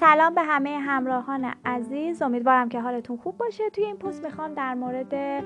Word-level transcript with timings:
سلام 0.00 0.34
به 0.34 0.42
همه 0.42 0.78
همراهان 0.78 1.52
عزیز. 1.64 2.22
امیدوارم 2.22 2.68
که 2.68 2.80
حالتون 2.80 3.16
خوب 3.16 3.36
باشه. 3.36 3.70
توی 3.70 3.84
این 3.84 3.96
پست 3.96 4.24
می‌خوام 4.24 4.54
در 4.54 4.74
مورد 4.74 5.44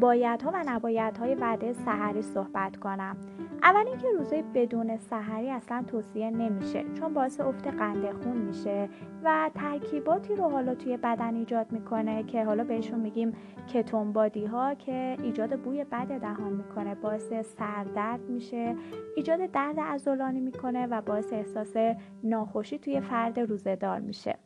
بایدها 0.00 0.50
و 0.54 0.64
نبایدهای 0.66 1.34
وعده 1.34 1.72
سحری 1.72 2.22
صحبت 2.22 2.76
کنم. 2.76 3.16
اول 3.62 3.86
اینکه 3.88 4.06
روزای 4.18 4.44
بدون 4.54 4.96
سحری 4.96 5.50
اصلا 5.50 5.84
توصیه 5.86 6.30
نمیشه 6.30 6.84
چون 6.94 7.14
باعث 7.14 7.40
افت 7.40 7.66
قند 7.66 8.12
خون 8.12 8.36
میشه 8.36 8.88
و 9.24 9.50
ترکیباتی 9.54 10.36
رو 10.36 10.50
حالا 10.50 10.74
توی 10.74 10.96
بدن 10.96 11.34
ایجاد 11.34 11.72
می‌کنه 11.72 12.22
که 12.22 12.44
حالا 12.44 12.64
بهشون 12.64 13.00
میگیم 13.00 13.32
کتون 13.74 14.12
بادی 14.12 14.46
ها 14.46 14.74
که 14.74 15.16
ایجاد 15.22 15.60
بوی 15.60 15.84
بد 15.84 16.20
دهان 16.20 16.52
می‌کنه 16.52 16.94
باعث 16.94 17.32
سردرد 17.58 18.20
میشه 18.28 18.76
ایجاد 19.16 19.50
درد 19.50 19.80
عضلانی 19.80 20.40
می‌کنه 20.40 20.86
و 20.86 21.00
باعث 21.00 21.32
احساس 21.32 21.76
ناخوشی 22.24 22.78
توی 22.78 23.00
فرد 23.00 23.38
روزهدار 23.80 24.00
میشه. 24.00 24.38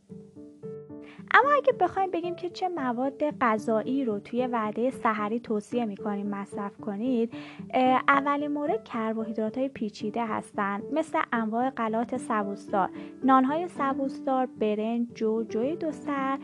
اما 1.35 1.51
اگه 1.57 1.73
بخوایم 1.73 2.11
بگیم 2.11 2.35
که 2.35 2.51
چه 2.51 2.69
مواد 2.69 3.31
غذایی 3.41 4.05
رو 4.05 4.19
توی 4.19 4.47
وعده 4.47 4.91
سحری 4.91 5.41
توصیه 5.41 5.85
می‌کنیم 5.85 6.27
مصرف 6.27 6.81
کنید 6.81 7.33
اولین 8.09 8.51
مورد 8.51 8.85
کربوهیدرات 8.85 9.59
های 9.59 9.69
پیچیده 9.69 10.27
هستند 10.27 10.83
مثل 10.93 11.19
انواع 11.33 11.71
غلات 11.71 12.17
سبوسدار 12.17 12.91
نانهای 13.25 13.69
سبوسدار 13.69 14.49
برنج 14.61 15.07
جو 15.15 15.43
جوی 15.43 15.77
دو 15.77 15.93
سر 15.93 16.39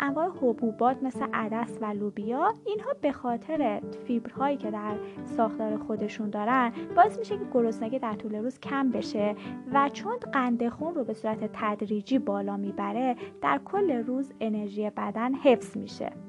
انواع 0.00 0.28
حبوبات 0.28 1.02
مثل 1.02 1.26
عدس 1.32 1.78
و 1.80 1.84
لوبیا 1.84 2.54
اینها 2.64 2.90
به 3.00 3.12
خاطر 3.12 3.80
فیبرهایی 4.06 4.56
که 4.56 4.70
در 4.70 4.94
ساختار 5.24 5.76
خودشون 5.76 6.30
دارن 6.30 6.72
باعث 6.96 7.18
میشه 7.18 7.36
که 7.36 7.44
گرسنگی 7.54 7.98
در 7.98 8.14
طول 8.14 8.34
روز 8.34 8.60
کم 8.60 8.90
بشه 8.90 9.34
و 9.72 9.88
چون 9.88 10.16
قند 10.32 10.68
خون 10.68 10.94
رو 10.94 11.04
به 11.04 11.14
صورت 11.14 11.50
تدریجی 11.52 12.18
بالا 12.18 12.56
می‌بره 12.56 13.16
در 13.42 13.60
کل 13.64 14.04
روز 14.08 14.32
انرژی 14.40 14.90
بدن 14.90 15.34
حفظ 15.34 15.76
میشه. 15.76 16.27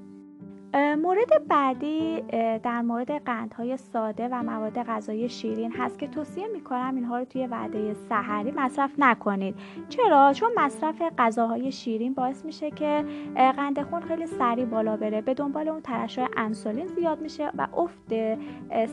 مورد 0.73 1.47
بعدی 1.47 2.21
در 2.63 2.81
مورد 2.81 3.11
قندهای 3.11 3.77
ساده 3.77 4.27
و 4.27 4.43
مواد 4.43 4.83
غذایی 4.83 5.29
شیرین 5.29 5.71
هست 5.71 5.99
که 5.99 6.07
توصیه 6.07 6.47
می‌کنم 6.47 6.95
اینها 6.95 7.17
رو 7.17 7.25
توی 7.25 7.47
وعده 7.47 7.93
سحری 7.93 8.51
مصرف 8.51 8.91
نکنید. 8.97 9.55
چرا؟ 9.89 10.33
چون 10.33 10.51
مصرف 10.57 11.01
غذاهای 11.17 11.71
شیرین 11.71 12.13
باعث 12.13 12.45
میشه 12.45 12.71
که 12.71 13.05
قند 13.35 13.81
خون 13.81 14.01
خیلی 14.01 14.27
سریع 14.27 14.65
بالا 14.65 14.97
بره 14.97 15.21
به 15.21 15.33
دنبال 15.33 15.67
اون 15.67 15.81
ترشح 15.81 16.27
انسولین 16.37 16.87
زیاد 16.87 17.21
میشه 17.21 17.51
و 17.57 17.67
افت 17.77 18.13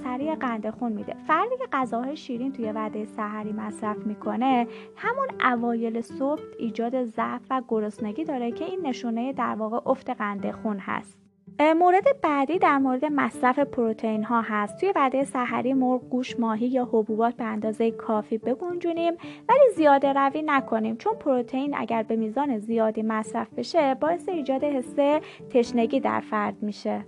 سریع 0.04 0.34
قند 0.34 0.70
خون 0.70 0.92
میده. 0.92 1.14
فردی 1.26 1.56
که 1.58 1.66
غذاهای 1.72 2.16
شیرین 2.16 2.52
توی 2.52 2.72
وعده 2.72 3.04
سحری 3.04 3.52
مصرف 3.52 3.98
می‌کنه 4.06 4.66
همون 4.96 5.28
اوایل 5.52 6.00
صبح 6.00 6.42
ایجاد 6.58 7.04
ضعف 7.04 7.42
و 7.50 7.62
گرسنگی 7.68 8.24
داره 8.24 8.52
که 8.52 8.64
این 8.64 8.86
نشونه 8.86 9.32
در 9.32 9.54
واقع 9.54 9.90
افت 9.90 10.10
قند 10.10 10.50
خون 10.50 10.78
هست. 10.78 11.25
مورد 11.60 12.04
بعدی 12.22 12.58
در 12.58 12.78
مورد 12.78 13.04
مصرف 13.04 13.58
پروتئین 13.58 14.24
ها 14.24 14.40
هست. 14.40 14.80
توی 14.80 14.92
وعده 14.96 15.24
سحری 15.24 15.74
مرغ 15.74 16.08
گوش 16.08 16.40
ماهی 16.40 16.66
یا 16.66 16.84
حبوبات 16.84 17.34
به 17.34 17.44
اندازه 17.44 17.90
کافی 17.90 18.38
بگنجونیم 18.38 19.14
ولی 19.48 19.74
زیاده 19.76 20.12
روی 20.12 20.42
نکنیم. 20.42 20.96
چون 20.96 21.14
پروتئین 21.14 21.74
اگر 21.76 22.02
به 22.02 22.16
میزان 22.16 22.58
زیادی 22.58 23.02
مصرف 23.02 23.54
بشه 23.54 23.94
باعث 23.94 24.28
ایجاد 24.28 24.64
حس 24.64 25.20
تشنگی 25.50 26.00
در 26.00 26.20
فرد 26.20 26.62
میشه. 26.62 27.06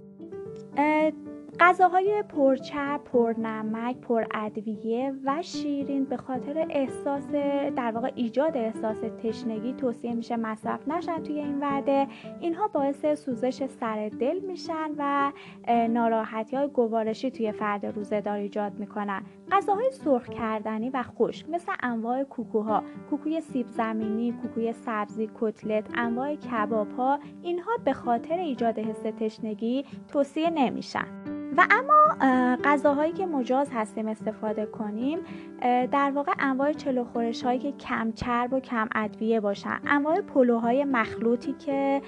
غذاهای 1.60 2.22
پرچرب، 2.28 3.04
پرنمک، 3.04 3.96
پرادویه 3.96 5.14
و 5.24 5.42
شیرین 5.42 6.04
به 6.04 6.16
خاطر 6.16 6.66
احساس 6.70 7.26
در 7.76 7.92
واقع 7.94 8.12
ایجاد 8.14 8.56
احساس 8.56 8.96
تشنگی 9.22 9.72
توصیه 9.72 10.14
میشه 10.14 10.36
مصرف 10.36 10.88
نشن 10.88 11.22
توی 11.22 11.38
این 11.38 11.60
وعده. 11.60 12.06
اینها 12.40 12.68
باعث 12.68 13.06
سوزش 13.24 13.66
سر 13.66 14.08
دل 14.08 14.38
میشن 14.38 14.90
و 14.98 15.32
ناراحتی 15.88 16.56
های 16.56 16.68
گوارشی 16.68 17.30
توی 17.30 17.52
فرد 17.52 17.86
روزهدار 17.86 18.36
ایجاد 18.36 18.78
می‌کنن. 18.78 19.22
غذاهای 19.52 19.90
سرخ 19.90 20.28
کردنی 20.28 20.90
و 20.90 21.02
خشک 21.02 21.48
مثل 21.50 21.72
انواع 21.82 22.24
کوکوها 22.24 22.82
کوکوی 23.10 23.40
سیب 23.40 23.66
زمینی 23.66 24.32
کوکوی 24.32 24.72
سبزی 24.72 25.30
کتلت 25.40 25.90
انواع 25.94 26.34
کباب 26.34 26.90
ها 26.90 27.18
اینها 27.42 27.72
به 27.84 27.92
خاطر 27.92 28.38
ایجاد 28.38 28.78
حس 28.78 29.02
تشنگی 29.20 29.84
توصیه 30.08 30.50
نمیشن. 30.50 31.47
و 31.58 31.62
اما 31.70 32.16
غذاهایی 32.64 33.12
که 33.12 33.26
مجاز 33.26 33.70
هستیم 33.72 34.08
استفاده 34.08 34.66
کنیم 34.66 35.18
در 35.62 36.12
واقع 36.14 36.32
انواع 36.38 36.72
چلو 36.72 37.04
خورش 37.04 37.42
هایی 37.42 37.58
که 37.58 37.72
کم 37.72 38.12
چرب 38.12 38.52
و 38.52 38.60
کم 38.60 38.88
ادویه 38.94 39.40
باشن. 39.40 39.80
انواع 39.86 40.20
پلوهای 40.20 40.84
مخلوطی 40.84 41.52
که 41.52 42.02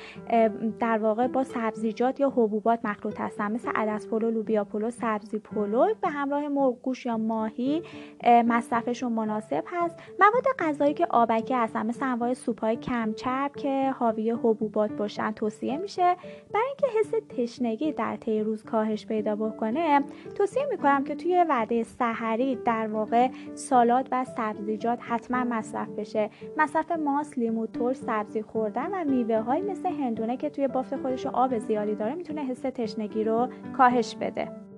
در 0.81 0.99
واقع 0.99 1.27
با 1.27 1.44
سبزیجات 1.44 2.21
یا 2.21 2.31
حبوبات 2.31 2.81
مخلوط 2.84 3.21
هستن 3.21 3.53
مثل 3.53 3.71
عدس 3.75 4.06
پلو 4.06 4.31
لوبیا 4.31 4.65
پلو 4.65 4.91
سبزی 4.91 5.38
پلو 5.38 5.94
به 6.03 6.09
همراه 6.09 6.49
مرغ 6.49 6.82
گوشت 6.82 7.06
یا 7.06 7.17
ماهی 7.17 7.82
مصرفشون 8.25 9.12
مناسب 9.12 9.65
هست. 9.67 9.97
مواد 10.21 10.44
غذایی 10.59 10.94
که 10.94 11.06
آبکی 11.11 11.55
هستن 11.55 11.87
مثل 11.87 12.05
انواع 12.06 12.34
سوپ 12.34 12.61
های 12.61 12.77
کم 12.77 13.12
چرب 13.12 13.56
که 13.56 13.91
حاوی 13.99 14.31
حبوبات 14.31 14.93
باشن 14.93 15.31
توصیه 15.31 15.77
میشه. 15.77 16.17
برای 16.55 16.67
اینکه 16.67 16.99
حس 16.99 17.11
تشنگی 17.28 17.93
در 17.93 18.17
طی 18.17 18.41
روز 18.41 18.65
کاهش 18.65 19.06
پیدا 19.06 19.37
بکنه 19.40 20.00
توصیه 20.34 20.66
می‌کنم 20.70 21.04
که 21.04 21.14
توی 21.14 21.44
وعده 21.48 21.82
سحری 21.82 22.56
در 22.56 22.88
واقع 22.88 23.28
سالاد 23.54 24.08
و 24.12 24.24
سبزیجات 24.24 24.98
حتما 25.02 25.44
مصرف 25.44 25.88
بشه. 25.88 26.30
مصرف 26.56 26.92
ماست 26.92 27.38
لیمو 27.38 27.66
ترش 27.66 27.96
سبزی 27.96 28.42
خوردن 28.42 28.86
و 28.92 29.04
میوه 29.10 29.40
های 29.40 29.62
مثل 29.62 29.88
هندونه 29.88 30.36
که 30.36 30.50
توی 30.50 30.68
بافت 30.68 30.96
خودش 30.96 31.26
آب 31.26 31.58
زیادی 31.58 31.94
داره 31.94 32.14
می‌تونه 32.14 32.40
حس 32.40 32.60
تشنگی 32.60 33.24
رو 33.24 33.48
کاهش 33.76 34.16
بده. 34.20 34.69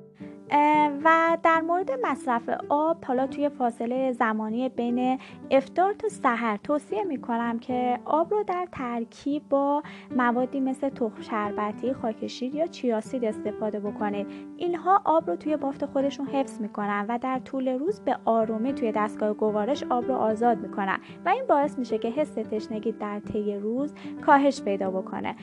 و 1.04 1.38
در 1.42 1.60
مورد 1.60 1.90
مصرف 2.02 2.50
آب 2.68 3.04
حالا 3.04 3.26
توی 3.26 3.48
فاصله 3.48 4.12
زمانی 4.12 4.68
بین 4.68 5.18
افتار 5.50 5.92
تا 5.92 6.08
سحر 6.08 6.56
توصیه 6.56 7.04
می 7.04 7.20
کنم 7.20 7.58
که 7.58 7.98
آب 8.04 8.30
رو 8.30 8.42
در 8.42 8.68
ترکیب 8.72 9.48
با 9.48 9.82
موادی 10.16 10.60
مثل 10.60 10.88
تخم 10.88 11.20
شربتی، 11.20 11.92
خاکشیر 11.92 12.54
یا 12.54 12.66
چیاسید 12.66 13.24
استفاده 13.24 13.80
بکنید. 13.80 14.26
اینها 14.56 15.02
آب 15.04 15.30
رو 15.30 15.36
توی 15.36 15.56
بافت 15.56 15.86
خودشون 15.86 16.26
حفظ 16.26 16.60
می‌کنن 16.60 17.06
و 17.08 17.18
در 17.18 17.38
طول 17.38 17.68
روز 17.68 18.00
به 18.00 18.16
آرومی 18.24 18.72
توی 18.72 18.92
دستگاه 18.92 19.34
گوارش 19.34 19.84
آب 19.90 20.04
رو 20.04 20.14
آزاد 20.14 20.58
می‌کنن 20.58 20.98
و 21.24 21.28
این 21.28 21.46
باعث 21.46 21.78
میشه 21.78 21.98
که 21.98 22.08
حس 22.08 22.34
تشنگی 22.34 22.92
در 22.92 23.20
طی 23.20 23.56
روز 23.56 23.94
کاهش 24.26 24.62
پیدا 24.62 24.90
بکنه. 24.90 25.36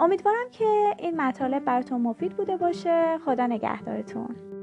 امیدوارم 0.00 0.50
که 0.50 0.94
این 0.98 1.20
مطالب 1.20 1.64
براتون 1.64 2.00
مفید 2.00 2.36
بوده 2.36 2.56
باشه. 2.56 3.18
خدا 3.24 3.46
نگهدارتون. 3.46 4.55